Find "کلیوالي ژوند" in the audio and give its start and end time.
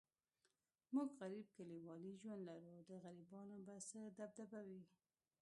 1.57-2.41